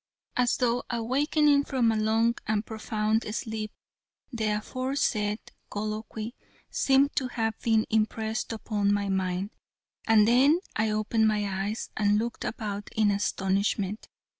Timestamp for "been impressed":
7.59-8.51